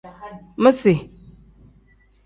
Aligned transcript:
Misi. 0.63 0.95